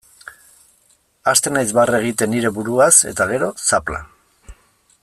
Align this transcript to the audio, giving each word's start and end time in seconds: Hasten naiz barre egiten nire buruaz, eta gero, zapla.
Hasten 1.33 1.53
naiz 1.57 1.67
barre 1.81 1.99
egiten 2.05 2.33
nire 2.35 2.53
buruaz, 2.57 2.91
eta 3.13 3.31
gero, 3.35 3.53
zapla. 3.69 4.03